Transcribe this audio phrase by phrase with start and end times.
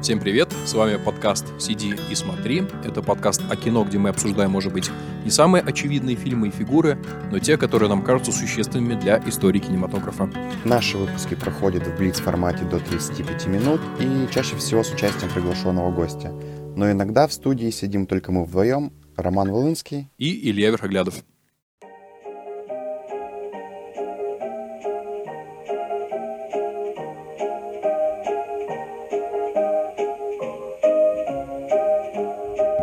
[0.00, 2.62] Всем привет, с вами подкаст «Сиди и смотри».
[2.84, 4.88] Это подкаст о кино, где мы обсуждаем, может быть,
[5.24, 6.96] не самые очевидные фильмы и фигуры,
[7.32, 10.30] но те, которые нам кажутся существенными для истории кинематографа.
[10.64, 16.32] Наши выпуски проходят в блиц-формате до 35 минут и чаще всего с участием приглашенного гостя.
[16.76, 21.24] Но иногда в студии сидим только мы вдвоем, Роман Волынский и Илья Верхоглядов.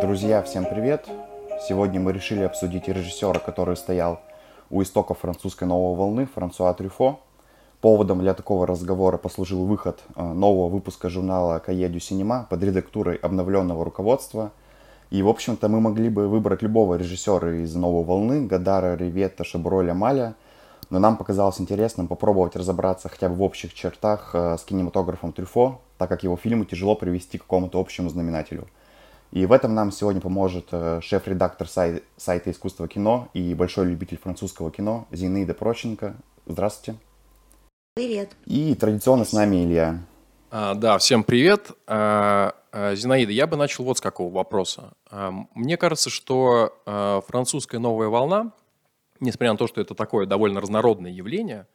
[0.06, 1.08] Друзья, всем привет!
[1.66, 4.20] Сегодня мы решили обсудить режиссера, который стоял
[4.70, 7.18] у истоков французской новой волны, Франсуа Трюфо.
[7.80, 13.16] Поводом для такого разговора послужил выход э, нового выпуска журнала «Кае дю Синема» под редактурой
[13.16, 14.52] обновленного руководства.
[15.10, 19.92] И, в общем-то, мы могли бы выбрать любого режиссера из «Новой волны»– Гадара, Риветта, Шаброля,
[19.92, 20.36] Маля.
[20.88, 25.80] Но нам показалось интересным попробовать разобраться хотя бы в общих чертах э, с кинематографом Трюфо,
[25.98, 28.68] так как его фильмы тяжело привести к какому-то общему знаменателю–
[29.32, 34.18] и в этом нам сегодня поможет э, шеф-редактор сай- сайта «Искусство кино» и большой любитель
[34.18, 36.16] французского кино Зинаида Проченко.
[36.46, 36.98] Здравствуйте.
[37.94, 38.36] Привет.
[38.44, 40.00] И традиционно с нами Илья.
[40.50, 41.72] А, да, всем привет.
[41.86, 44.92] А, а, Зинаида, я бы начал вот с какого вопроса.
[45.10, 48.52] А, мне кажется, что а, французская новая волна,
[49.18, 51.66] несмотря на то, что это такое довольно разнородное явление,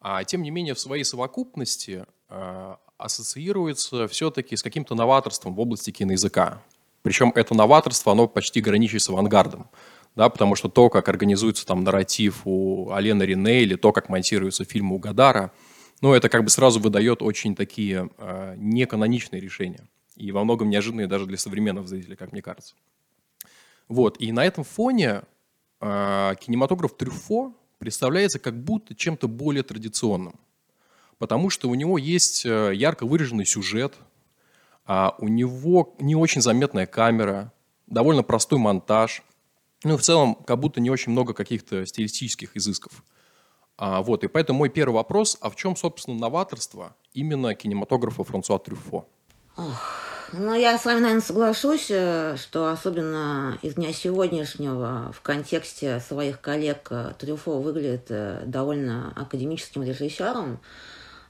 [0.00, 5.90] а тем не менее в своей совокупности а, ассоциируется все-таки с каким-то новаторством в области
[5.90, 6.60] киноязыка.
[7.02, 9.70] Причем это новаторство, оно почти граничит с авангардом.
[10.16, 14.64] Да, потому что то, как организуется там нарратив у Алены Рене или то, как монтируется
[14.64, 15.52] фильм у Гадара,
[16.00, 19.86] ну, это как бы сразу выдает очень такие э, неканоничные решения.
[20.16, 22.74] И во многом неожиданные даже для современных зрителей, как мне кажется.
[23.86, 24.20] Вот.
[24.20, 25.22] И на этом фоне
[25.80, 30.38] э, кинематограф Трюфо представляется как будто чем-то более традиционным.
[31.18, 33.94] Потому что у него есть э, ярко выраженный сюжет–
[34.88, 37.52] а у него не очень заметная камера,
[37.86, 39.22] довольно простой монтаж.
[39.84, 43.04] Ну в целом, как будто не очень много каких-то стилистических изысков.
[43.76, 48.58] А, вот, и поэтому мой первый вопрос, а в чем, собственно, новаторство именно кинематографа Франсуа
[48.58, 49.06] Трюфо?
[50.32, 56.40] Ну, я с вами, наверное, соглашусь, э, что особенно из дня сегодняшнего в контексте своих
[56.40, 60.60] коллег э, Трюфо выглядит э, довольно академическим режиссером.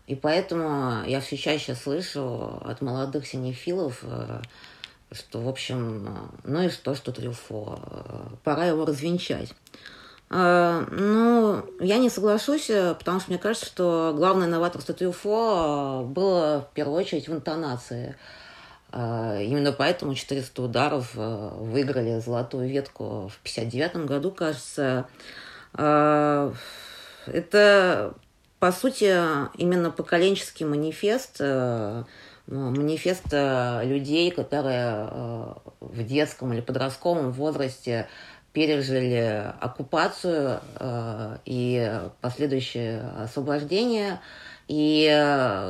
[0.09, 4.41] И поэтому я все чаще слышу от молодых синефилов, э,
[5.13, 6.11] что, в общем, э,
[6.45, 9.53] ну и что, что Трюфо, э, пора его развенчать.
[10.31, 16.99] Ну, я не соглашусь, потому что мне кажется, что главное новаторство Трюфо было в первую
[16.99, 18.15] очередь в интонации.
[18.93, 25.09] Именно поэтому 400 ударов выиграли золотую ветку в 59 году, кажется.
[25.73, 26.55] Это
[28.59, 29.15] по сути,
[29.57, 32.03] именно поколенческий манифест, э,
[32.49, 38.09] манифест э, людей, которые э, в детском или подростковом возрасте
[38.53, 40.61] пережили оккупацию
[41.45, 44.21] и последующее освобождение
[44.67, 45.07] и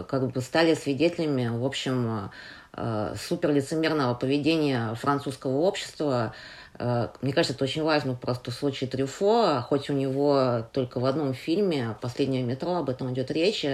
[0.09, 2.31] как бы стали свидетелями, в общем,
[3.17, 6.35] суперлицемерного поведения французского общества,
[6.79, 11.05] Э, мне кажется, это очень важно просто в случае Трюфо, хоть у него только в
[11.07, 13.65] одном фильме «Последнее метро» об этом идет речь,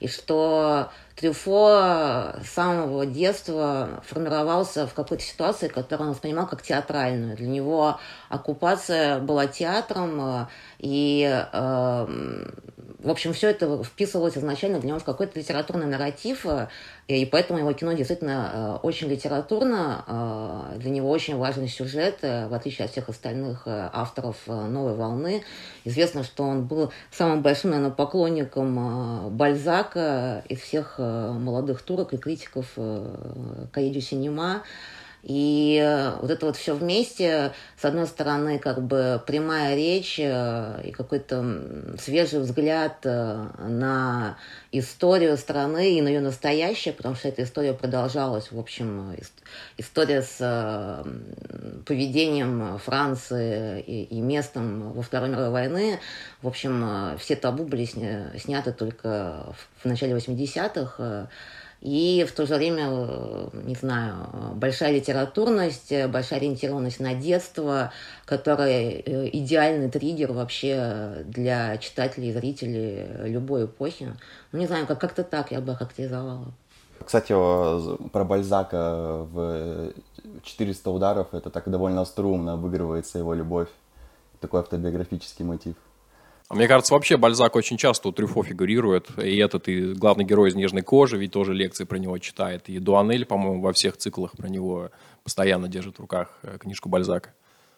[0.00, 7.36] и что Трюфо с самого детства формировался в какой-то ситуации, которую он воспринимал как театральную.
[7.36, 10.48] Для него оккупация была театром,
[10.78, 12.06] и, э,
[13.02, 16.46] в общем, все это вписывалось изначально для него в какой-то литературный нарратив,
[17.08, 22.46] и поэтому его кино действительно э, очень литературно, э, для него очень важный сюжет, э,
[22.46, 25.42] в отличие от всех остальных авторов «Новой волны».
[25.84, 32.66] Известно, что он был самым большим, наверное, поклонником Бальзака из всех молодых турок и критиков
[33.72, 34.62] Каидю Синема.
[35.22, 40.80] И э, вот это вот все вместе, с одной стороны, как бы прямая речь э,
[40.84, 44.38] и какой-то свежий взгляд э, на
[44.72, 49.14] историю страны и на ее настоящее, потому что эта история продолжалась, в общем,
[49.76, 51.04] история с
[51.84, 55.98] поведением Франции и, местом во Второй мировой войны.
[56.40, 61.28] В общем, все табу были сняты только в начале 80-х
[61.80, 64.14] и в то же время, э, не знаю,
[64.54, 67.92] большая литературность, большая ориентированность на детство,
[68.26, 74.14] которая э, идеальный триггер вообще для читателей и зрителей любой эпохи.
[74.52, 76.52] Ну, не знаю, как- как-то так я бы характеризовала.
[77.04, 77.32] Кстати,
[78.10, 79.92] про Бальзака в
[80.42, 83.68] 400 ударов это так довольно струнно обыгрывается его любовь.
[84.40, 85.76] Такой автобиографический мотив.
[86.50, 89.08] А мне кажется, вообще Бальзак очень часто у Трюфо фигурирует.
[89.20, 92.68] И этот, и главный герой из «Нежной кожи» ведь тоже лекции про него читает.
[92.68, 94.90] И Дуанель, по-моему, во всех циклах про него
[95.22, 97.30] постоянно держит в руках э, книжку Бальзака.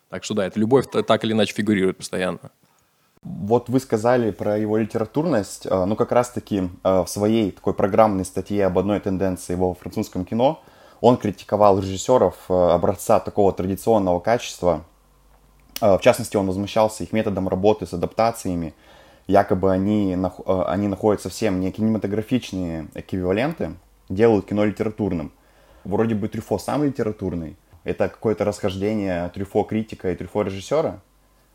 [0.08, 2.50] Так что да, эта любовь так или иначе фигурирует постоянно.
[3.20, 5.66] Вот вы сказали про его литературность.
[5.66, 10.24] Э, ну, как раз-таки э, в своей такой программной статье об одной тенденции во французском
[10.24, 10.62] кино
[11.02, 14.84] он критиковал режиссеров образца такого традиционного качества,
[15.82, 18.72] в частности, он возмущался их методом работы с адаптациями.
[19.26, 23.74] Якобы они, э, они находят совсем не кинематографичные эквиваленты,
[24.08, 25.32] делают кино литературным.
[25.84, 27.56] Вроде бы Трюфо самый литературный.
[27.84, 31.00] Это какое-то расхождение Трюфо критика и Трюфо режиссера?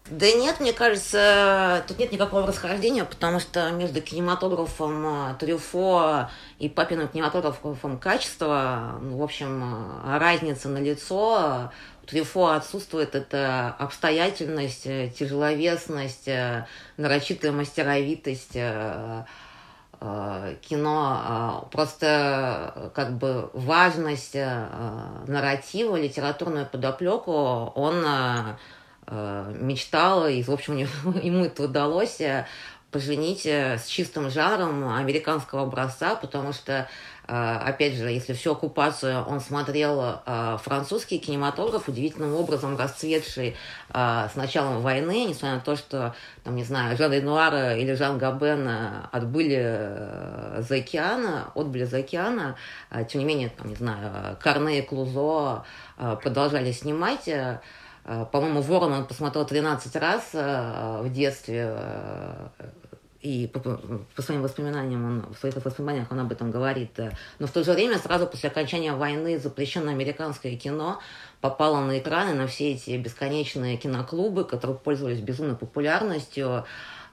[0.09, 6.29] Да нет, мне кажется, тут нет никакого расхождения, потому что между кинематографом э, Трюфо
[6.59, 11.71] и папиным кинематографом качества, ну, в общем, разница на лицо.
[12.07, 16.65] Трюфо отсутствует эта обстоятельность, э, тяжеловесность, э,
[16.95, 19.25] нарочитая мастеровитость э,
[19.99, 27.31] кино, просто как бы важность нарратива, литературную подоплеку
[27.73, 28.05] он
[29.07, 30.77] мечтал, и, в общем,
[31.23, 32.21] ему это удалось
[32.91, 36.87] поженить с чистым жанром американского образца, потому что
[37.29, 43.55] а, опять же, если всю оккупацию он смотрел а, французский кинематограф, удивительным образом расцветший
[43.89, 48.69] с началом войны, несмотря на то, что, там, не знаю, Жан Ренуар или Жан Габен
[49.11, 52.57] отбыли э, за океана, отбыли за океана,
[53.09, 55.63] тем не менее, там, не знаю, Карне и Клузо
[55.97, 57.29] продолжали снимать.
[58.31, 61.77] По-моему, «Ворон» он посмотрел 13 раз в детстве,
[63.21, 66.97] и по, своим воспоминаниям, он, в своих воспоминаниях он об этом говорит.
[67.39, 71.01] Но в то же время, сразу после окончания войны, запрещенное американское кино
[71.41, 76.65] попало на экраны, на все эти бесконечные киноклубы, которые пользовались безумной популярностью.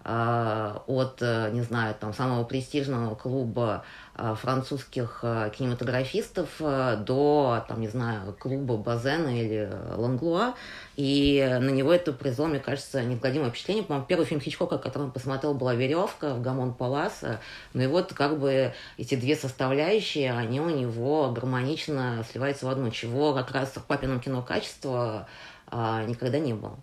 [0.06, 7.88] Э, от, э, не знаю, там, самого престижного клуба э, французских кинематографистов до, там, не
[7.88, 10.54] знаю, клуба Базена или Ланглуа.
[10.96, 13.82] И на него это произвело, мне кажется, неизгладимое впечатление.
[13.82, 17.24] По-моему, первый фильм Хичкока, который он посмотрел, была «Веревка» в Гамон Палас.
[17.72, 22.90] Ну и вот как бы эти две составляющие, они у него гармонично сливаются в одну,
[22.90, 25.26] чего как раз в папином кино качества
[25.72, 26.78] никогда не было.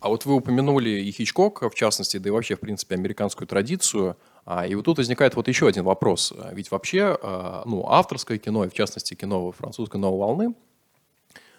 [0.00, 4.18] А вот вы упомянули и Хичкока, в частности, да и вообще, в принципе, американскую традицию.
[4.46, 6.32] А, и вот тут возникает вот еще один вопрос.
[6.52, 10.54] Ведь вообще, а, ну, авторское кино, и в частности, кино французской новой волны,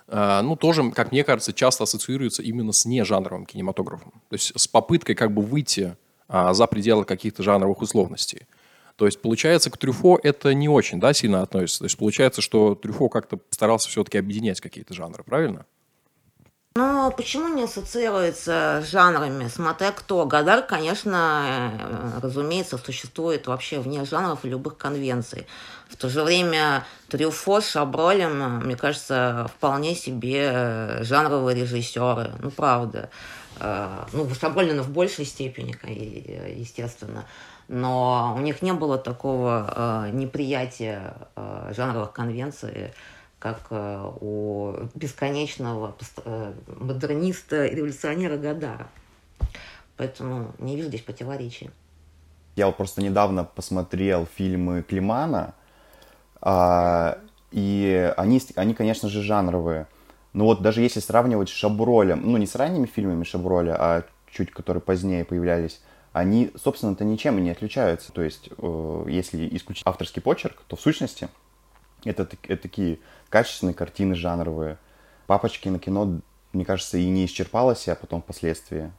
[0.08, 4.22] а, ну, тоже, как мне кажется, часто ассоциируется именно с нежанровым кинематографом.
[4.30, 5.98] То есть с попыткой как бы выйти
[6.28, 8.48] за пределы каких-то жанровых условностей.
[8.96, 11.80] То есть, получается, к Трюфо это не очень, да, сильно относится.
[11.80, 15.66] То есть, получается, что Трюфо как-то старался все-таки объединять какие-то жанры, правильно?
[16.78, 19.48] Ну, почему не ассоциируется с жанрами?
[19.48, 20.26] Смотря кто.
[20.26, 25.48] Гадар, конечно, э, разумеется, существует вообще вне жанров и любых конвенций.
[25.88, 32.34] В то же время Трюфо с Шабролем, мне кажется, вполне себе э, жанровые режиссеры.
[32.40, 33.10] Ну, правда.
[33.62, 35.78] Э, ну, Шабролина в большей степени,
[36.60, 37.24] естественно.
[37.70, 41.16] Но у них не было такого неприятия
[41.72, 42.92] жанровых конвенций,
[43.46, 45.96] как э, у бесконечного
[46.26, 48.88] э, модерниста и революционера Гадара.
[49.98, 51.70] Поэтому не вижу здесь противоречий.
[52.56, 55.54] Я вот просто недавно посмотрел фильмы Климана,
[56.42, 57.20] а,
[57.52, 59.86] и они, они, конечно же, жанровые.
[60.34, 64.50] Но вот даже если сравнивать с Шабролем, ну не с ранними фильмами Шаброля, а чуть
[64.50, 65.82] которые позднее появлялись,
[66.14, 68.12] они, собственно-то, ничем и не отличаются.
[68.12, 71.30] То есть, э, если исключить авторский почерк, то в сущности
[72.06, 74.78] это, это такие качественные картины жанровые.
[75.28, 76.20] Папочки на кино,
[76.54, 78.92] мне кажется, и не исчерпалось, а потом впоследствии.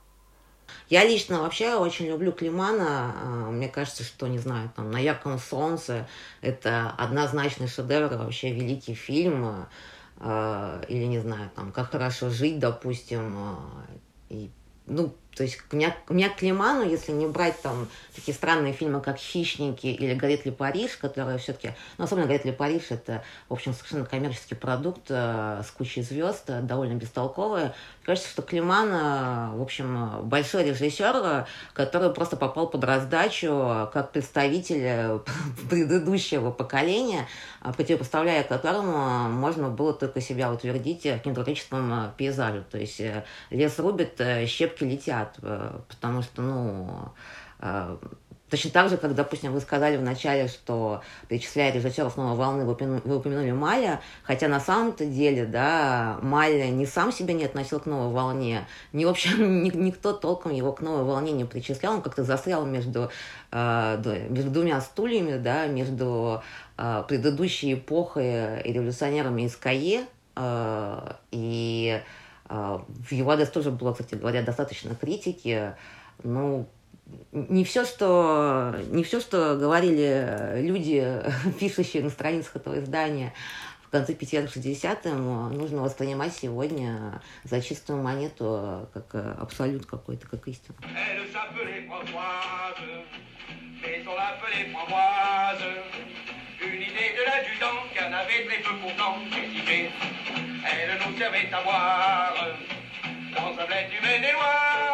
[0.88, 3.14] Я лично вообще очень люблю Климана.
[3.22, 6.06] А, мне кажется, что, не знаю, там «На ярком солнце»—
[6.40, 9.66] это однозначный шедевр, вообще великий фильм.
[10.18, 13.36] А, или, не знаю, там «Как хорошо жить», допустим.
[14.28, 14.50] И,
[14.86, 18.72] ну, то есть у меня, у меня к Климану, если не брать там такие странные
[18.72, 23.22] фильмы, как «Хищники» или «Горит ли Париж», которые все-таки, ну, особенно «Горит ли Париж»— это,
[23.50, 27.72] в общем, совершенно коммерческий продукт э, с кучей звезд, э, довольно бестолковый.
[28.06, 33.88] Кажется, что Климан, э, в общем, большой режиссер, э, который просто попал под раздачу э,
[33.92, 35.22] как представитель
[35.68, 37.26] предыдущего поколения,
[37.76, 42.64] противопоставляя которому можно было только себя утвердить в кинематографическом пейзаже.
[42.70, 43.02] То есть
[43.50, 45.25] лес рубит, щепки летят,
[45.88, 47.12] потому что, ну,
[48.48, 52.74] Точно так же, как, допустим, вы сказали в начале, что перечисляя режиссеров новой волны, вы
[52.74, 57.80] упомянули, вы упомянули Маля, хотя на самом-то деле, да, Маля не сам себя не относил
[57.80, 61.94] к новой волне, ни, в общем, ни, никто толком его к новой волне не причислял,
[61.94, 63.10] он как-то застрял между,
[63.50, 66.40] э, между двумя стульями, да, между
[66.78, 70.06] э, предыдущей эпохой и революционерами из Кае,
[70.36, 75.74] э, и э, в его адрес тоже было, кстати говоря, достаточно критики,
[76.22, 76.68] ну,
[77.32, 81.22] не все, что, не все, что говорили люди,
[81.60, 83.32] пишущие на страницах этого издания
[83.86, 90.76] в конце 50-60-м, нужно воспринимать сегодня за чистую монету, как абсолют какой-то, как истину.
[98.26, 99.88] Avait très peu pourtant critiqué.
[100.64, 102.34] Elle nous servait à boire
[103.34, 104.86] dans un bled du Maine-et-Loire.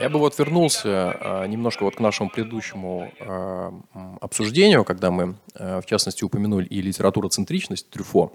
[0.00, 3.72] Я бы вот вернулся а, немножко вот к нашему предыдущему а,
[4.20, 8.32] обсуждению, когда мы, а, в частности, упомянули и литературоцентричность Трюфо.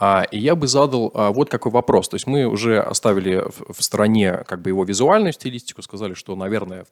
[0.00, 2.08] И я бы задал вот какой вопрос.
[2.08, 6.84] То есть мы уже оставили в стороне как бы его визуальную стилистику, сказали, что, наверное,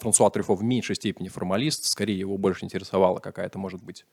[0.00, 4.04] Франсуа Трюфо в меньшей степени формалист, скорее его больше интересовала какая-то, может быть,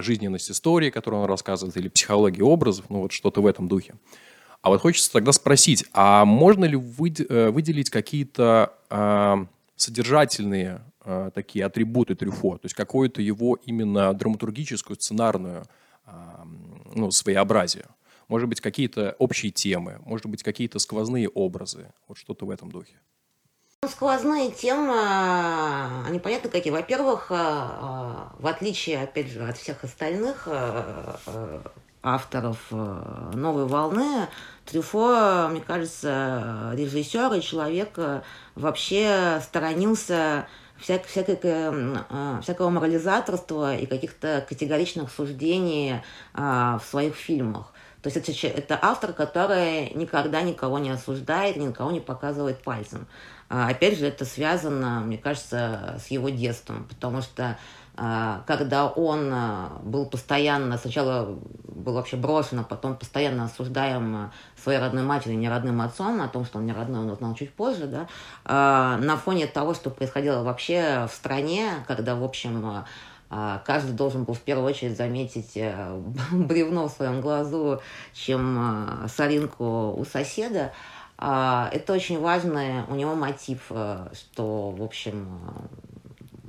[0.00, 3.94] жизненность истории, которую он рассказывает, или психология образов, ну вот что-то в этом духе.
[4.60, 8.72] А вот хочется тогда спросить, а можно ли э, выделить какие-то
[9.76, 10.82] содержательные
[11.34, 15.64] такие атрибуты Трюфо, то есть какую-то его именно драматургическую, сценарную
[16.94, 17.86] ну, своеобразие?
[18.28, 22.94] Может быть, какие-то общие темы, может быть, какие-то сквозные образы, вот что-то в этом духе.
[23.86, 24.96] Сквозные темы,
[26.06, 26.72] они понятны какие.
[26.72, 30.48] Во-первых, в отличие, опять же, от всех остальных
[32.02, 34.28] авторов «Новой волны»,
[34.66, 37.98] Трюфо, мне кажется, режиссер и человек
[38.54, 40.46] вообще сторонился
[40.82, 46.02] всяк, всякой, э, всякого морализаторства и каких-то категоричных суждений
[46.34, 47.72] а, в своих фильмах.
[48.02, 53.06] То есть это, это автор, который никогда никого не осуждает, никого не показывает пальцем.
[53.48, 57.58] А, опять же, это связано, мне кажется, с его детством, потому что а,
[57.94, 64.78] когда он а, был постоянно, сначала был вообще брошен, а потом постоянно осуждаем а, своей
[64.78, 67.86] родной матерью, не родным отцом, о том, что он не родной, он узнал чуть позже,
[67.86, 68.06] да,
[68.96, 72.84] на фоне того, что происходило вообще в стране, когда, в общем,
[73.28, 76.00] каждый должен был в первую очередь заметить э,
[76.32, 77.80] бревно в своем глазу,
[78.14, 80.72] чем соринку у соседа,
[81.18, 85.38] это очень важный у него мотив, э, что, в общем,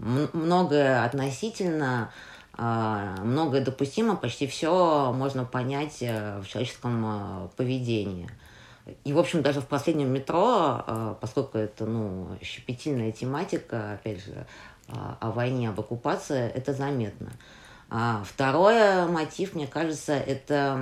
[0.04, 2.12] многое относительно,
[2.56, 8.30] а, многое допустимо, почти все можно понять э, в человеческом э, поведении.
[9.06, 14.46] И, в общем, даже в последнем метро, э, поскольку это, ну, щепетильная тематика, опять же,
[14.88, 17.32] о войне, об оккупации, это заметно.
[17.90, 20.78] А второй мотив, мне кажется, это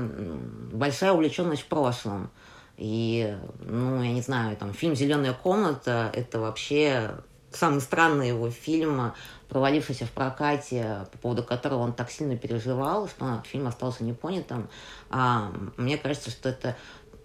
[0.74, 2.32] большая увлеченность прошлым.
[2.78, 7.12] И, ну, я не знаю, там, фильм «Зеленая комната»— это вообще
[7.52, 9.14] самый странный его фильм,
[9.50, 14.70] провалившийся в прокате, по поводу которого он так сильно переживал, что фильм остался непонятым.
[15.10, 16.78] А, мне кажется, что это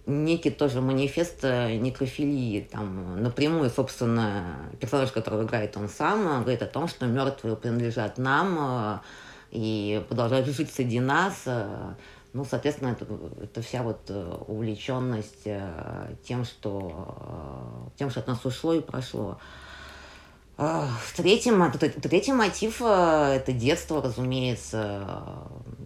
[0.05, 2.67] некий тоже манифест некрофилии.
[2.71, 9.01] Там напрямую, собственно, персонаж, которого играет он сам, говорит о том, что мертвые принадлежат нам
[9.51, 11.43] и продолжают жить среди нас.
[12.33, 13.05] Ну, соответственно, это,
[13.41, 14.09] это вся вот
[14.47, 15.47] увлеченность
[16.23, 19.39] тем, что, тем, что от нас ушло и прошло.
[21.15, 21.51] Третий,
[22.01, 25.07] третий мотив э,– это детство, разумеется.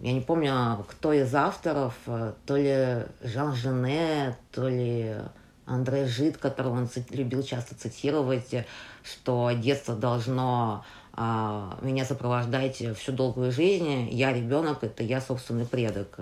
[0.02, 5.14] Я не помню, кто из авторов, э, то ли Жан Жене, то ли
[5.66, 8.54] Андре Жид, которого он любил часто цитировать,
[9.04, 16.18] что детство должно а, меня сопровождаете всю долгую жизнь, я ребенок, это я собственный предок.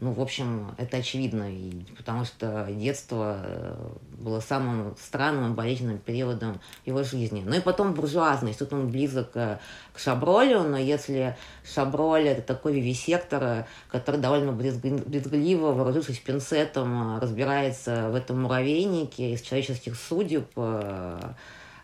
[0.00, 1.50] Ну, в общем, это очевидно,
[1.96, 3.76] потому что детство э,
[4.12, 7.42] было самым странным болезненным периодом его жизни.
[7.44, 9.58] Ну и потом буржуазность, тут он близок э,
[9.92, 18.14] к Шабролю, но если Шаброль это такой вивисектор, который довольно брезгливо, вооружившись пинцетом, разбирается в
[18.14, 21.32] этом муравейнике из человеческих судеб, э,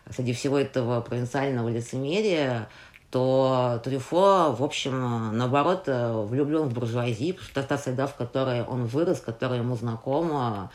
[0.09, 2.67] среди всего этого провинциального лицемерия,
[3.11, 8.85] то Трюфо, в общем, наоборот, влюблен в буржуазии, потому что та среда, в которой он
[8.85, 10.71] вырос, которая ему знакома,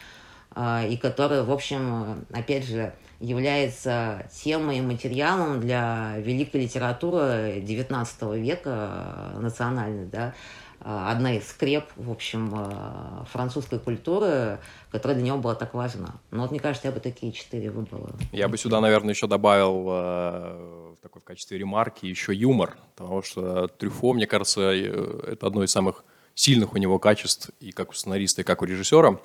[0.53, 8.39] а, и которая, в общем, опять же, является темой и материалом для великой литературы XIX
[8.39, 10.35] века национальной, да,
[10.81, 14.59] одна из скреп, в общем, французской культуры,
[14.91, 16.15] которая для него была так важна.
[16.31, 18.11] Но вот мне кажется, я бы такие четыре выбрала.
[18.33, 23.69] Я бы сюда, наверное, еще добавил э, такой в качестве ремарки еще юмор, потому что
[23.69, 28.41] Трюфо, мне кажется, это одно из самых сильных у него качеств и как у сценариста,
[28.41, 29.21] и как у режиссера.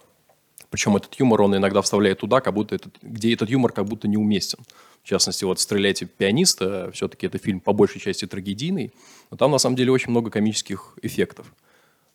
[0.69, 4.07] Причем этот юмор он иногда вставляет туда, как будто этот, где этот юмор как будто
[4.07, 4.59] неуместен.
[5.03, 8.91] В частности, вот «Стреляйте пианиста», все-таки это фильм по большей части трагедийный,
[9.31, 11.53] но там на самом деле очень много комических эффектов.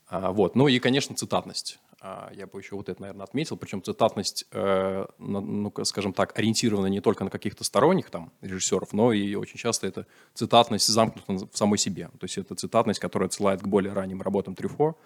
[0.09, 0.57] А, вот.
[0.57, 1.79] Ну и, конечно, цитатность.
[2.01, 3.57] А, я бы еще вот это, наверное, отметил.
[3.57, 9.13] Причем цитатность, э, ну, скажем так, ориентирована не только на каких-то сторонних там режиссеров, но
[9.13, 12.11] и очень часто это цитатность замкнута в самой себе.
[12.19, 14.97] То есть это цитатность, которая отсылает к более ранним работам Трюфо.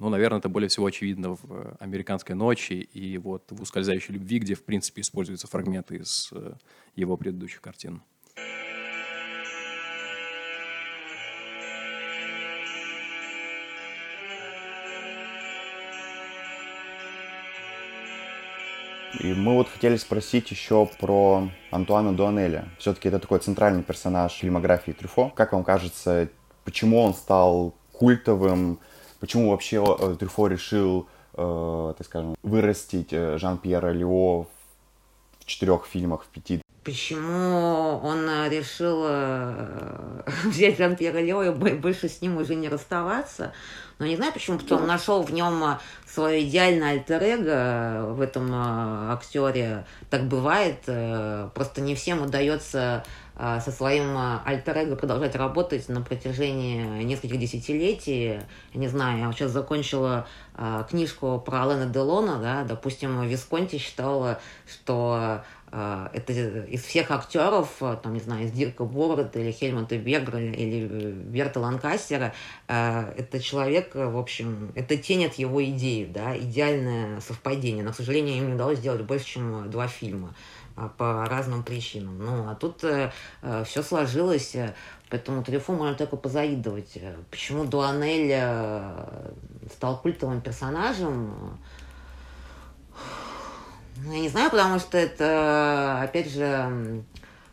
[0.00, 4.54] Ну, наверное, это более всего очевидно в «Американской ночи» и вот в «Ускользающей любви», где,
[4.54, 6.54] в принципе, используются фрагменты из э,
[6.96, 8.00] его предыдущих картин.
[19.20, 22.70] И мы вот хотели спросить еще про Антуана Дуанеля.
[22.78, 25.28] Все-таки это такой центральный персонаж фильмографии Трюфо.
[25.28, 26.30] Как вам кажется,
[26.64, 28.80] почему он стал культовым?
[29.20, 36.24] Почему вообще э, Трюфо решил, э, так скажем, вырастить э, Жан-Пьера Лео в четырех фильмах,
[36.24, 36.62] в пяти?
[36.82, 39.02] Почему он решил
[40.46, 43.52] взять Жан-Пьера Лео и больше с ним уже не расставаться?
[43.98, 48.50] Но не знаю почему, потому он нашел в нем свое идеальное альтер -эго в этом
[48.54, 49.84] актере.
[50.08, 50.80] Так бывает.
[51.52, 53.04] Просто не всем удается
[53.40, 58.40] со своим альтер -эго продолжать работать на протяжении нескольких десятилетий.
[58.74, 60.26] Не знаю, я сейчас закончила
[60.90, 65.42] книжку про Алена Делона, да, допустим, Висконти считала, что
[65.72, 70.40] а, это из всех актеров, а, там, не знаю, из Дирка Борда или Хельмута Бергера
[70.40, 72.34] или Берта Ланкастера,
[72.66, 77.84] а, это человек, в общем, это тень от его идеи, да, идеальное совпадение.
[77.84, 80.34] Но, к сожалению, им не удалось сделать больше, чем два фильма
[80.96, 82.18] по разным причинам.
[82.18, 83.10] Ну, а тут э,
[83.64, 84.74] все сложилось, э,
[85.10, 86.98] поэтому Трюфу можно только позавидовать.
[87.30, 89.30] Почему Дуанель э,
[89.74, 91.58] стал культовым персонажем?
[94.02, 97.04] Ну, я не знаю, потому что это, опять же,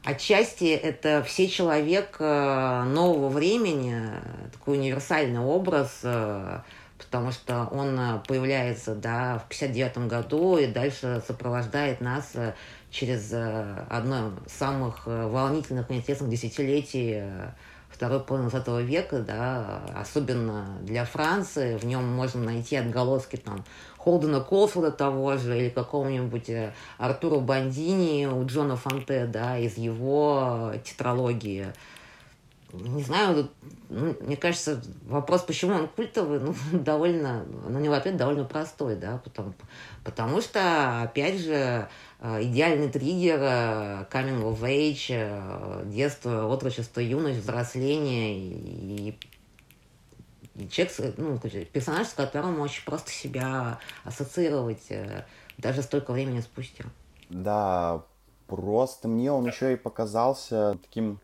[0.08, 4.10] отчасти это все человек э, нового времени,
[4.54, 6.62] такой универсальный образ, э,
[6.98, 12.54] потому что он появляется да, в 59 году и дальше сопровождает нас э,
[12.90, 17.22] через одно из самых волнительных и интересных десятилетий
[17.90, 23.64] второй половины 20 века, да, особенно для Франции, в нем можно найти отголоски там
[23.98, 30.74] Холдена Колфорда того же, или какого-нибудь э, Артура Бандини у Джона Фонте, да, из его
[30.86, 31.74] тетралогии.
[32.72, 33.50] Не знаю,
[33.90, 39.20] ну, мне кажется, вопрос, почему он культовый, ну, довольно, на него ответ довольно простой, да,
[39.24, 39.54] потому,
[40.04, 41.88] потому что, опять же, э,
[42.22, 49.18] идеальный триггер, э, coming of age, детство, отрочество, юность, взросление и
[50.70, 55.26] человек, ну, персонаж, с которым очень просто себя ассоциировать э,
[55.58, 56.86] даже столько времени спустя.
[57.30, 58.04] Да,
[58.48, 61.20] просто мне он еще и показался таким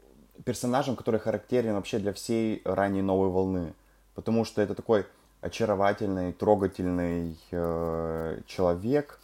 [0.45, 3.73] персонажем, который характерен вообще для всей ранней новой волны.
[4.15, 5.05] Потому что это такой
[5.41, 9.19] очаровательный, трогательный э, человек,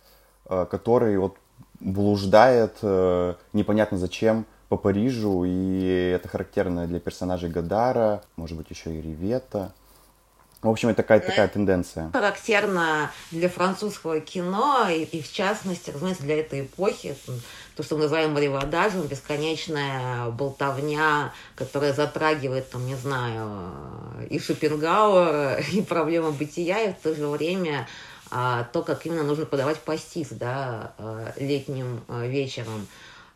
[0.45, 1.37] э, который вот
[1.79, 8.93] блуждает э, непонятно зачем по Парижу, и это характерно для персонажей Гадара, может быть, еще
[8.93, 9.73] и Ревета.
[10.61, 12.11] В общем, это такая, такая тенденция.
[12.11, 17.15] Характерно для французского кино, и, и в частности, разумеется, для этой эпохи,
[17.77, 23.71] то, что мы называем реводажем, бесконечная болтовня, которая затрагивает, там, не знаю,
[24.29, 27.87] и Шопенгауэр, и проблемы бытия, и в то же время
[28.31, 32.87] а, то, как именно нужно подавать пастис да, а, летним а, вечером.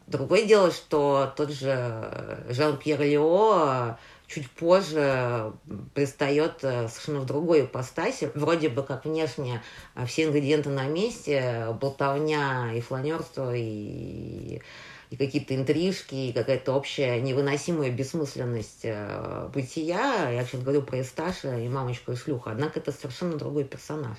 [0.07, 5.53] Другое дело, что тот же Жан-Пьер Лео чуть позже
[5.93, 8.31] пристает э, совершенно в другой ипостаси.
[8.33, 9.61] Вроде бы как внешне
[9.95, 14.61] э, все ингредиенты на месте, болтовня и фланерство, и,
[15.09, 20.31] и какие-то интрижки, и какая-то общая невыносимая бессмысленность э, бытия.
[20.31, 22.51] Я сейчас говорю про Исташа и мамочку и шлюха.
[22.51, 24.17] Однако это совершенно другой персонаж.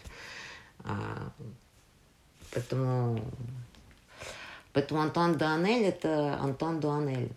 [0.85, 1.33] А,
[2.53, 3.21] поэтому,
[4.73, 7.33] поэтому Антуан Дуанель– это Антуан Дуанель.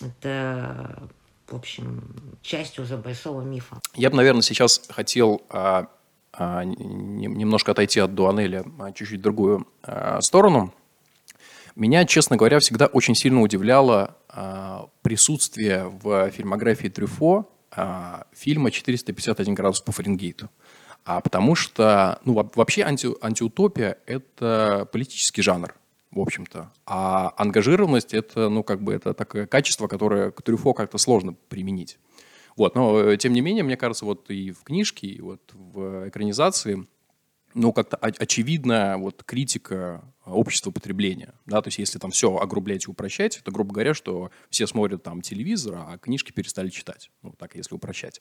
[0.00, 1.08] Это
[1.48, 2.02] в общем,
[2.42, 3.80] часть уже большого мифа.
[3.94, 5.88] Я бы, наверное, сейчас хотел а,
[6.32, 10.74] а, немножко отойти от Дуанеля, а чуть-чуть другую а, сторону.
[11.74, 19.54] Меня, честно говоря, всегда очень сильно удивляло а, присутствие в фильмографии Трюфо а, фильма «451
[19.54, 20.46] градус по Фаренгейту».
[20.46, 20.50] А
[21.04, 25.74] потому что, ну, вообще анти, антиутопия– это политический жанр,
[26.10, 26.72] в общем-то.
[26.86, 31.98] А ангажированность– это, ну, как бы, это такое качество, которое к Трюфо как-то сложно применить.
[32.56, 36.08] Вот, но, э, тем не менее, мне кажется, вот и в книжке, и вот в
[36.08, 36.86] экранизации–
[37.54, 41.34] ну, как-то очевидная вот критика общества потребления.
[41.46, 41.60] Да?
[41.62, 45.22] То есть если там все огрублять и упрощать, то, грубо говоря, что все смотрят там
[45.22, 47.10] телевизор, а книжки перестали читать.
[47.22, 48.20] Ну, так, если упрощать.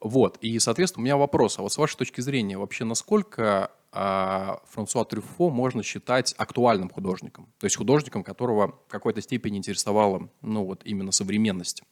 [0.00, 0.38] Вот.
[0.40, 1.58] И, соответственно, у меня вопрос.
[1.58, 7.52] А вот с вашей точки зрения, вообще насколько а, Франсуа Трюфо можно считать актуальным художником?
[7.58, 11.82] То есть художником, которого в какой-то степени интересовала, ну, вот именно современность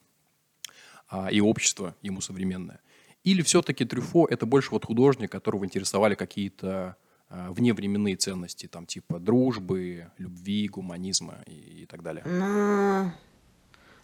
[1.08, 2.80] а, и общество ему современное.
[3.22, 6.96] Или все-таки Трюффо– это больше вот художник, которого интересовали какие-то
[7.30, 12.22] э, вневременные ценности, там типа дружбы, любви, гуманизма и, и так далее?
[12.26, 13.10] Ну,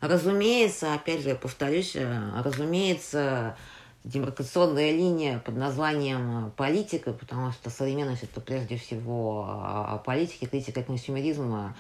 [0.00, 3.58] разумеется, опять же, я повторюсь, э, разумеется,
[4.04, 11.74] демаркационная линия под названием политика, потому что современность это прежде всего о политике, критика консюмеризма,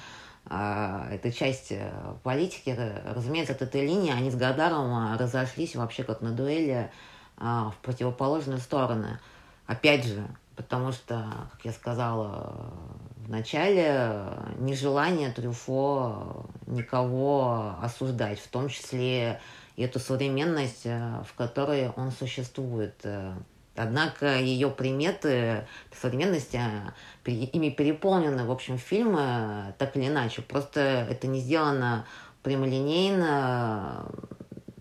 [0.46, 2.76] а, это часть э, политики.
[3.04, 6.90] Разумеется, от этой линии они с Гадаром разошлись вообще как на дуэли
[7.36, 9.18] а, в противоположные стороны.
[9.66, 12.72] Опять же, потому что, как я сказала
[13.30, 14.24] в начале,
[14.58, 19.40] нежелание Трюфо никого осуждать, в том числе
[19.76, 23.06] и эту современность, э, в которой он существует.
[23.76, 25.64] Однако ее приметы
[25.94, 26.60] современности,
[27.24, 30.42] ими переполнены, в общем, фильмы так или иначе.
[30.42, 32.06] Просто это не сделано
[32.42, 34.10] прямолинейно,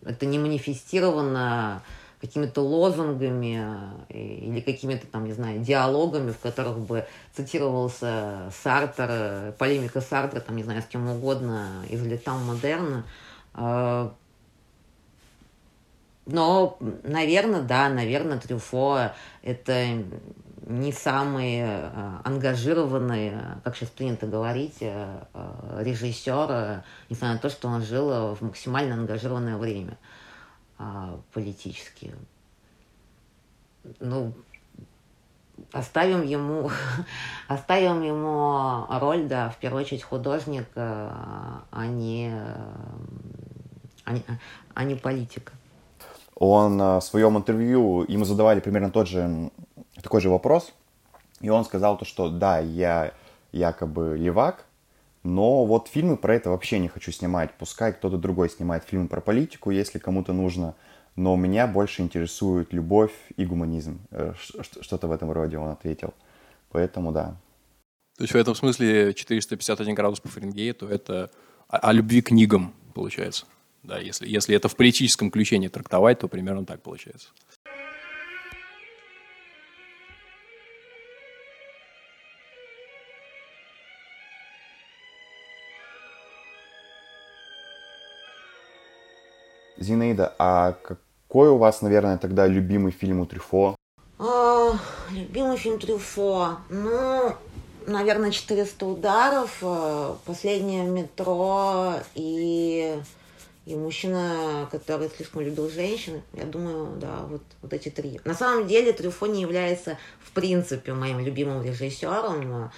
[0.03, 1.83] это не манифестировано
[2.21, 3.65] какими-то лозунгами
[4.09, 10.41] э, или какими-то там, не знаю, диалогами, в которых бы цитировался Сартер, э, полемика Сартера,
[10.41, 13.05] там, не знаю, с кем угодно из летам модерна.
[13.55, 14.09] Э,
[16.25, 19.87] но, наверное, да, наверное, Трюфо– это
[20.67, 21.63] не самый
[22.23, 29.57] ангажированный, как сейчас принято говорить, режиссер, несмотря на то, что он жил в максимально ангажированное
[29.57, 29.97] время
[30.79, 32.15] а, политические.
[33.99, 34.33] Ну,
[35.73, 36.71] оставим ему,
[37.49, 42.33] оставим ему роль, да, в первую очередь художник, а не,
[44.05, 44.23] а не,
[44.73, 45.51] а не политик.
[46.35, 49.51] Он а, в своем интервью, ему задавали примерно тот же,
[50.01, 50.71] такой же вопрос,
[51.41, 53.11] и он сказал то, что да, я
[53.51, 54.65] якобы левак,
[55.29, 57.51] но вот фильмы про это вообще не хочу снимать.
[57.57, 60.75] Пускай кто-то другой снимает фильмы про политику, если кому-то нужно.
[61.15, 63.99] Но меня больше интересует любовь и гуманизм.
[64.09, 64.33] Э,
[64.81, 66.13] что-то в этом роде он ответил.
[66.71, 67.37] Поэтому да.
[68.17, 71.29] То есть в этом смысле 451 градус по Фаренгейту– это
[71.67, 73.45] о, о любви к книгам, получается.
[73.83, 77.29] Да, если, если это в политическом ключе не трактовать, то примерно так получается.
[89.89, 93.75] Зинаида, а какой у вас, наверное, тогда любимый фильм у Трюфо?
[94.19, 94.73] А,
[95.09, 96.57] любимый фильм Трюфо?
[96.69, 97.33] Ну,
[97.87, 102.99] наверное, «400 ударов», э, «Последнее метро» и,
[103.65, 106.21] и «Мужчина, который слишком любил женщин».
[106.33, 108.21] Я думаю, да, вот, вот эти три.
[108.25, 112.71] На самом деле Трюфо не является, в принципе, моим любимым режиссером.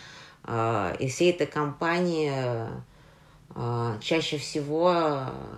[0.45, 2.31] Э, и всей этой компании
[4.01, 4.91] чаще всего,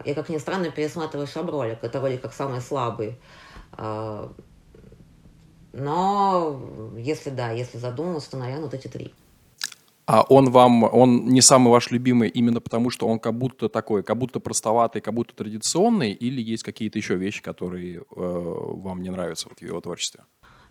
[0.06, 1.84] я как ни странно, пересматриваю шабролик.
[1.84, 3.20] Это вроде как самый слабый.
[3.72, 4.32] А,
[5.74, 9.14] но если да, если задумываться, то, наверное, вот эти три.
[10.06, 14.04] А он вам, он не самый ваш любимый именно потому, что он как будто такой,
[14.04, 19.10] как будто простоватый, как будто традиционный, или есть какие-то еще вещи, которые э, вам не
[19.10, 20.26] нравятся вот в его творчестве?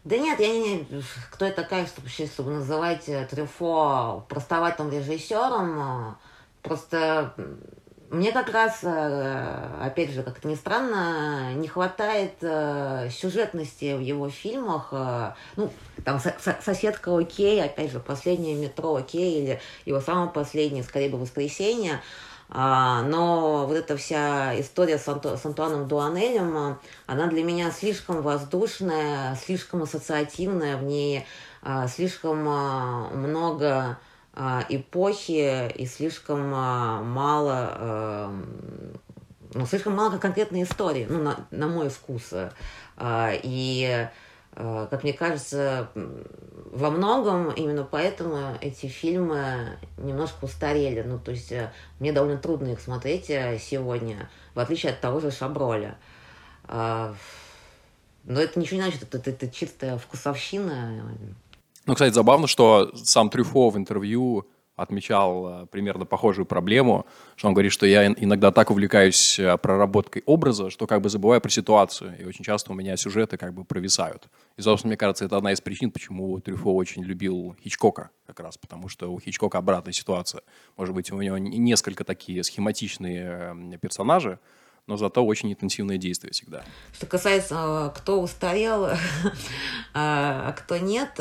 [0.04, 0.86] Да нет, я не...
[1.30, 6.16] Кто я такая, чтобы, чтобы называть Трюфо простоватым режиссером?
[6.62, 7.34] Просто
[8.12, 14.28] мне как раз, э, опять же, как-то не странно, не хватает э, сюжетности в его
[14.28, 14.88] фильмах.
[14.92, 15.72] Э, ну,
[16.04, 22.02] там «Соседка окей», опять же, «Последнее метро окей», или его самое последнее, скорее бы «Воскресенье».
[22.50, 28.20] А, но вот эта вся история с, Анту, с Антуаном Дуанелем, она для меня слишком
[28.20, 31.24] воздушная, слишком ассоциативная, в ней
[31.88, 33.96] слишком много
[34.34, 38.42] эпохи и слишком а, мало, а,
[39.54, 42.32] ну, слишком мало конкретной истории, ну, на, на мой вкус.
[43.04, 44.08] И
[44.54, 51.00] как мне кажется, во многом именно поэтому эти фильмы немножко устарели.
[51.00, 55.20] Ну, то есть э, мне довольно трудно их смотреть э, сегодня, в отличие от того
[55.20, 55.96] же Шаброля.
[56.68, 57.14] Но
[58.24, 61.16] это ничего не значит, это, это, это чистая вкусовщина.
[61.86, 67.54] Ну, кстати, забавно, что сам Трюфо в интервью отмечал э, примерно похожую проблему, что он
[67.54, 72.16] говорит, что я иногда так увлекаюсь э, проработкой образа, что как бы забываю про ситуацию,
[72.18, 74.28] и очень часто у меня сюжеты как бы провисают.
[74.56, 78.56] И, собственно, мне кажется, это одна из причин, почему Трюфо очень любил Хичкока как раз,
[78.56, 80.42] потому что у Хичкока обратная ситуация.
[80.76, 84.38] Может быть, у него несколько такие схематичные э, персонажи,
[84.86, 86.64] но зато очень интенсивное действие всегда.
[86.92, 88.88] Что касается, кто устарел,
[89.94, 91.20] а кто нет,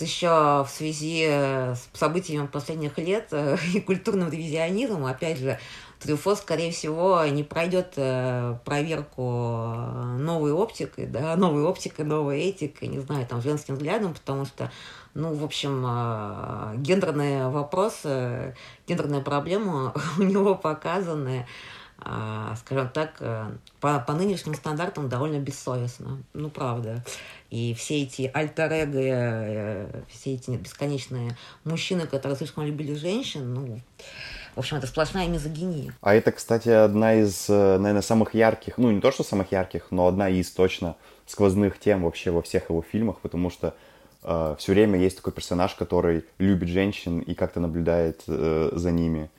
[0.00, 5.58] еще в связи с событиями последних лет э, и культурным ревизионизмом, опять же,
[6.00, 9.72] Трюфо, скорее всего, не пройдет э, проверку
[10.18, 14.70] новой оптикой, да, новой оптикой, новой этикой, не знаю, там, женским взглядом, потому что,
[15.14, 18.54] ну, в общем, э, гендерные вопросы,
[18.86, 21.46] гендерные проблемы у него показаны
[22.00, 26.22] скажем так, э, по, по нынешним стандартам довольно бессовестно.
[26.32, 27.04] Ну, правда.
[27.50, 33.80] И все эти альтер э, все эти бесконечные мужчины, которые слишком любили женщин, ну,
[34.54, 35.94] в общем, это сплошная мизогиния.
[36.00, 39.86] А это, кстати, одна из, э, наверное, самых ярких, ну, не то, что самых ярких,
[39.90, 43.74] но одна из точно сквозных тем вообще во всех его фильмах, потому что
[44.24, 49.30] э, все время есть такой персонаж, который любит женщин и как-то наблюдает э, за ними.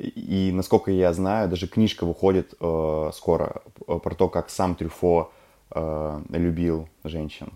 [0.00, 5.30] И, насколько я знаю, даже книжка выходит э, скоро э, про то, как сам Трюфо
[5.70, 7.52] э, любил женщин.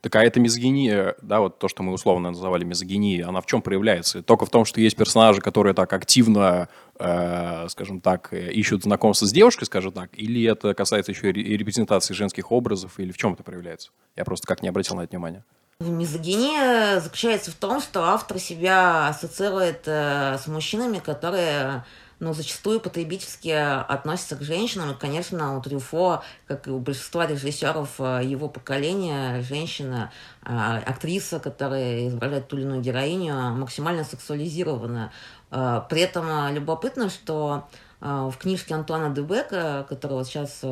[0.00, 4.22] Такая эта мизогиния, да, вот то, что мы условно называли мизогинией, она в чем проявляется?
[4.22, 6.68] Только в том, что есть персонажи, которые так активно,
[7.00, 12.14] э, скажем так, ищут знакомство с девушкой, скажем так, или это касается еще и репрезентации
[12.14, 13.90] женских образов, или в чем это проявляется?
[14.14, 15.44] Я просто как не обратил на это внимание.
[15.80, 21.84] Мизогиния заключается в том, что автор себя ассоциирует э, с мужчинами, которые
[22.18, 24.90] ну, зачастую потребительски относятся к женщинам.
[24.90, 30.10] И, конечно, у Трюфо, как и у большинства режиссеров э, его поколения, женщина,
[30.44, 30.48] э,
[30.84, 35.12] актриса, которая изображает ту или иную героиню, максимально сексуализирована.
[35.50, 37.68] При этом любопытно, что
[38.00, 40.66] в книжке Антуана Дебека, которая вот сейчас э,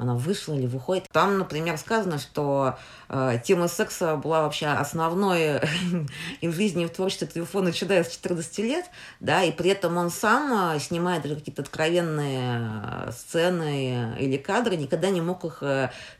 [0.00, 5.60] она вышла или выходит, там, например, сказано, что э, тема секса была вообще основной
[6.40, 8.84] и в жизни, и в творчестве Трюфо, начиная с 14 лет,
[9.18, 15.20] да, и при этом он сам э, снимает какие-то откровенные сцены или кадры, никогда не
[15.20, 15.62] мог их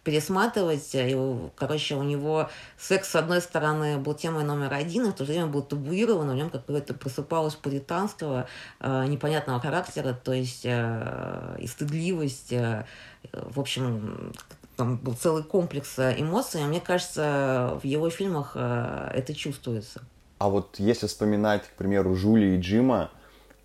[0.02, 0.90] пересматривать.
[0.94, 1.16] И,
[1.56, 5.32] короче, у него секс, с одной стороны, был темой номер один, и в то же
[5.32, 8.48] время был табуирован, в нем какое-то просыпалось пуританство
[8.80, 12.84] непонятного характера, то есть есть э, и стыдливость, э,
[13.32, 14.32] в общем,
[14.76, 16.64] там был целый комплекс э, эмоций.
[16.64, 20.02] Мне кажется, в его фильмах это чувствуется.
[20.38, 23.10] А вот если вспоминать, к примеру, Жули и Джима,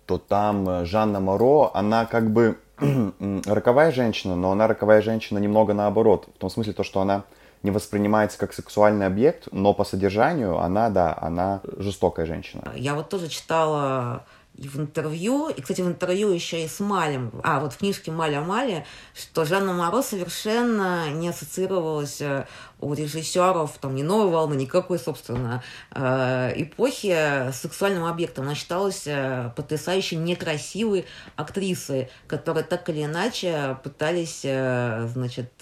[0.06, 2.58] то там Жанна Моро, она как бы
[3.46, 6.28] роковая женщина, но она роковая женщина немного наоборот.
[6.34, 7.24] В том смысле, то, что она
[7.62, 12.62] не воспринимается как сексуальный объект, но по содержанию она, да, она жестокая женщина.
[12.76, 14.24] Я вот тоже читала
[14.56, 18.12] и в интервью, и, кстати, в интервью еще и с Малем, а, вот в книжке
[18.12, 22.46] Маля Мали, что Жанна Моро совершенно не ассоциировалась э,
[22.80, 28.44] у режиссеров, там, ни новой волны, никакой, собственно, э, эпохи с сексуальным объектом.
[28.44, 35.52] Она считалась э, потрясающе некрасивой актрисой, которые так или иначе пытались, значит,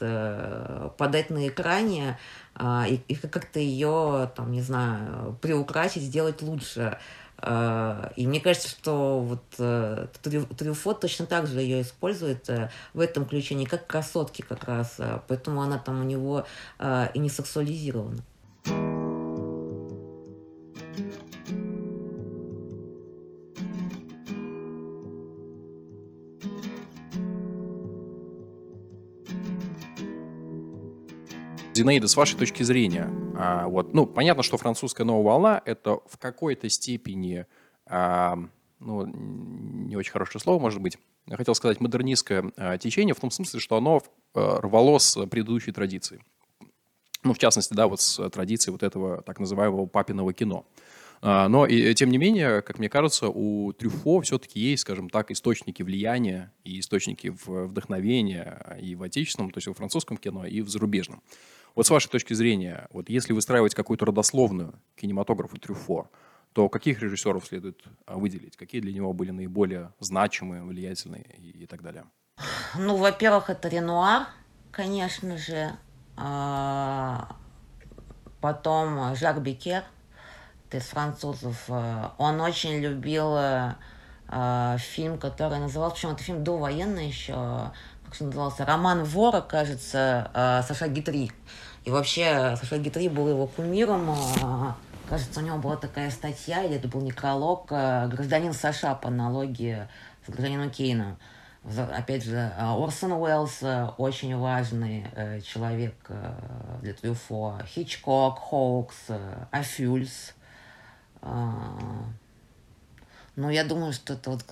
[0.98, 2.18] подать на экране
[2.60, 6.98] и, и как-то ее, там, не знаю, приукрасить, сделать лучше.
[7.44, 13.00] А, и мне кажется, что вот э, Трюфо точно так же ее использует э, в
[13.00, 16.46] этом ключе, не как красотки как раз, а поэтому она там у него
[16.78, 18.22] а, и не сексуализирована.
[31.82, 36.16] Зинаида, с вашей точки зрения, а, вот, ну, понятно, что французская новая волна– это в
[36.16, 37.44] какой-то степени,
[37.86, 38.38] а,
[38.78, 43.32] ну, не очень хорошее слово, может быть, я хотел сказать модернистское а, течение в том
[43.32, 44.00] смысле, что оно
[44.34, 46.20] а, рвалось с предыдущей традиции.
[47.24, 50.64] Ну, в частности, да, вот с традицией вот этого так называемого папиного кино.
[51.20, 55.32] А, но, и, тем не менее, как мне кажется, у Трюфо все-таки есть, скажем так,
[55.32, 60.68] источники влияния и источники вдохновения и в отечественном, то есть во французском кино, и в
[60.68, 61.22] зарубежном.
[61.74, 66.10] Вот с вашей точки зрения, вот если выстраивать какую-то родословную кинематографу Трюфо,
[66.52, 68.56] то каких режиссеров следует а, выделить?
[68.56, 72.04] Какие для него были наиболее значимые, влиятельные и, и так далее?
[72.76, 74.26] Ну, во-первых, это Ренуар,
[74.70, 75.72] конечно же.
[76.16, 77.36] А,
[78.42, 79.84] Потом Жак Бекер,
[80.72, 81.68] из французов.
[81.68, 83.36] Он очень любил
[84.78, 87.70] фильм, который назывался, причем это фильм довоенный еще,
[88.12, 90.30] как же назывался, «Роман вора», кажется,
[90.68, 91.32] Саша Гитри.
[91.84, 94.14] И вообще Саша Гитри был его кумиром,
[95.08, 99.88] Кажется, у него была такая статья, или это был некролог, «Гражданин Саша» по аналогии
[100.26, 101.16] с гражданином Кейном.
[101.64, 103.62] Опять же, Орсон Уэллс
[103.96, 106.34] очень важный э, человек э,
[106.82, 107.60] для Трюфо.
[107.66, 110.34] Хичкок, Хоукс, э, Афюльс.
[111.22, 112.08] Ну,
[113.48, 114.44] я думаю, что это вот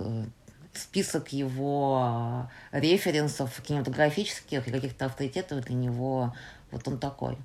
[0.74, 6.34] список его референсов кинематографических и каких-то авторитетов для него,
[6.70, 7.36] вот он такой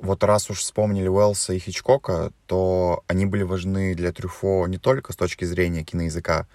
[0.00, 5.12] вот раз уж вспомнили Уэллса и Хичкока, то они были важны для Трюфо не только
[5.12, 6.46] с точки зрения киноязыка,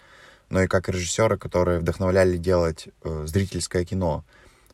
[0.50, 4.24] но и как режиссеры, которые вдохновляли делать э, зрительское кино.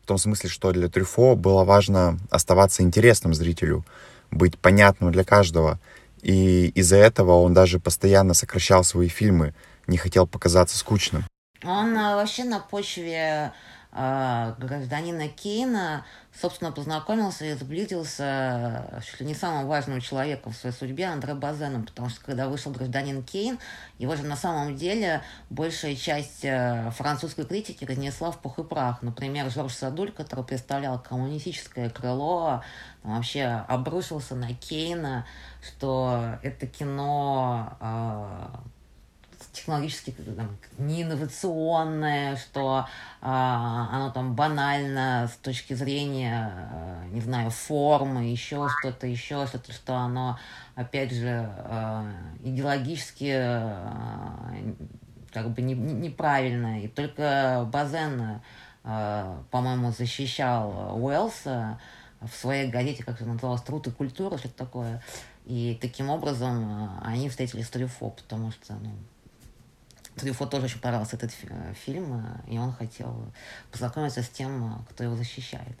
[0.02, 3.84] В том смысле, что для Трюфо было важно оставаться интересным зрителю,
[4.30, 5.78] быть понятным для каждого.
[6.22, 9.54] И из-за этого он даже постоянно сокращал свои фильмы,
[9.92, 11.24] не хотел показаться скучным.
[11.62, 13.52] Он э, вообще на почве
[13.92, 20.56] э, гражданина Кейна собственно, познакомился и сблизился э, чуть ли не самым важным человеком в
[20.56, 23.58] своей судьбе Андре Базеном, потому что когда вышел «Гражданин Кейн»,
[23.98, 29.02] его же на самом деле большая часть э, французской критики разнесла в пух и прах.
[29.02, 32.62] Например, Жорж Садуль, который представлял коммунистическое крыло,
[33.02, 35.26] вообще обрушился на Кейна,
[35.60, 38.46] что это кино э,
[39.52, 42.86] технологически там, не инновационное, что
[43.20, 49.72] а, оно там банально с точки зрения, а, не знаю, формы, еще что-то, еще что-то,
[49.72, 50.38] что оно,
[50.74, 52.10] опять же, а,
[52.42, 54.54] идеологически а,
[55.32, 56.80] как бы не, не, неправильное.
[56.80, 58.40] И только Базен,
[58.84, 61.78] а, по-моему, защищал Уэллса
[62.20, 65.02] в своей газете, как это называлось, «Труд и культура», что-то такое.
[65.44, 68.90] И таким образом а, они встретили Трюфо, потому что, ну,
[70.16, 73.32] Трюфо тоже очень понравился этот э, фильм, э, и он хотел
[73.70, 75.76] познакомиться с тем, э, кто его защищает.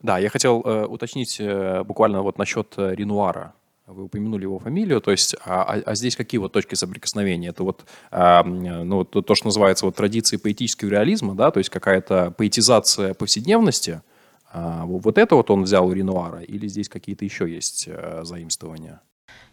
[0.00, 3.54] Да, я хотел э, уточнить э, буквально вот насчет Ренуара.
[3.86, 7.48] Вы упомянули его фамилию, то есть, а, а, а здесь какие вот точки соприкосновения?
[7.48, 11.68] Это вот, а, ну, то, то, что называется вот традиции поэтического реализма, да, то есть
[11.68, 14.00] какая-то поэтизация повседневности.
[14.52, 17.88] А, вот это вот он взял у Ренуара, или здесь какие-то еще есть
[18.22, 19.00] заимствования?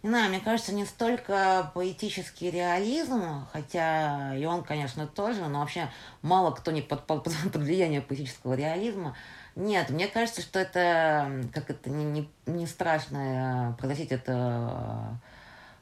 [0.02, 5.90] Не знаю, мне кажется, не столько поэтический реализм, хотя и он, конечно, тоже, но вообще
[6.22, 9.16] мало кто не под, под, под влиянием поэтического реализма.
[9.56, 15.18] Нет, мне кажется, что это, как это не, не, не страшно произносить, это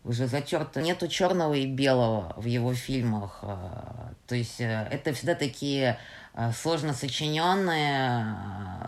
[0.04, 0.80] уже затерто.
[0.80, 3.44] Нету черного и белого в его фильмах.
[4.26, 5.98] То есть э, это всегда такие
[6.34, 8.36] э, сложно сочиненные,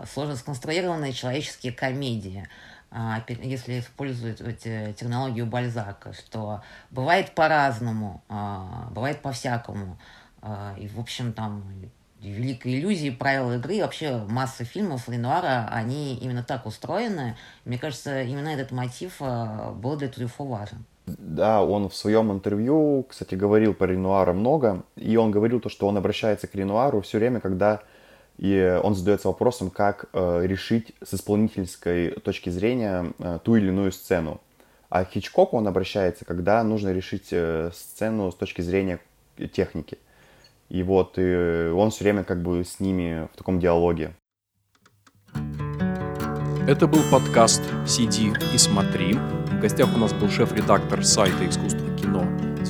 [0.01, 2.47] э, сложно сконструированные человеческие комедии.
[2.93, 9.97] А, если используют технологию Бальзака, что бывает по-разному, а, бывает по-всякому.
[10.41, 11.63] А, и, в общем, там
[12.19, 17.37] «Великая иллюзия», «Правила игры», вообще масса фильмов Ренуара, они именно так устроены.
[17.63, 20.83] Мне кажется, именно этот мотив был для Трюфо важен.
[21.05, 25.87] Да, он в своем интервью, кстати, говорил про Ренуара много, и он говорил то, что
[25.87, 27.81] он обращается к Ренуару все время, когда
[28.41, 33.91] и он задается вопросом, как э, решить с исполнительской точки зрения э, ту или иную
[33.91, 34.41] сцену.
[34.89, 38.99] А к Хичкоку он обращается, когда нужно решить э, сцену с точки зрения
[39.53, 39.99] техники.
[40.69, 44.15] И вот и он все время как бы с ними в таком диалоге.
[46.67, 49.13] Это был подкаст «Сиди и смотри».
[49.13, 51.90] В гостях у нас был шеф-редактор сайта «Искусство кино»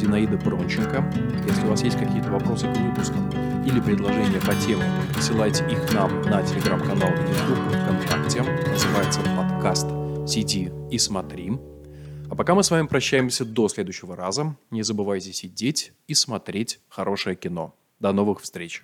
[0.02, 1.06] Зинаида Пронченко.
[1.48, 3.30] Если у вас есть какие-то вопросы к выпускам
[3.64, 4.84] или предложения по теме,
[5.20, 8.42] ссылайте их нам на телеграм-канал YouTube ВКонтакте.
[8.42, 9.88] Называется подкаст
[10.28, 11.52] «Сиди и смотри».
[12.32, 14.56] А пока мы с вами прощаемся до следующего раза.
[14.72, 17.76] Не забывайте сидеть и смотреть хорошее кино.
[18.00, 18.84] До новых встреч!